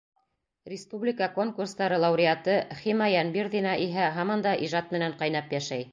Республика 0.71 1.27
конкурстары 1.35 1.99
лауреаты 2.05 2.55
Хима 2.81 3.11
Йәнбирҙина 3.17 3.77
иһә 3.85 4.11
һаман 4.19 4.45
да 4.49 4.59
ижад 4.69 4.95
менән 4.99 5.19
ҡайнап 5.21 5.59
йәшәй. 5.59 5.87